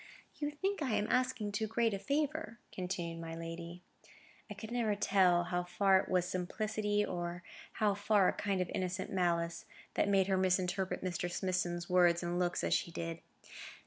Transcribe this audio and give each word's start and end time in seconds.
"You 0.37 0.49
think 0.49 0.81
I 0.81 0.93
am 0.95 1.05
asking 1.11 1.51
too 1.51 1.67
great 1.67 1.93
a 1.93 1.99
favour," 1.99 2.57
continued 2.71 3.21
my 3.21 3.35
lady. 3.35 3.83
(I 4.49 4.55
never 4.71 4.93
could 4.95 5.01
tell 5.03 5.43
how 5.43 5.63
far 5.63 5.99
it 5.99 6.09
was 6.09 6.25
simplicity, 6.25 7.05
or 7.05 7.43
how 7.73 7.93
far 7.93 8.27
a 8.27 8.33
kind 8.33 8.61
of 8.61 8.69
innocent 8.73 9.11
malice, 9.11 9.65
that 9.93 10.09
made 10.09 10.25
her 10.25 10.37
misinterpret 10.37 11.03
Mr. 11.03 11.29
Smithson's 11.31 11.87
words 11.87 12.23
and 12.23 12.39
looks 12.39 12.63
as 12.63 12.73
she 12.73 12.89
did.) 12.89 13.19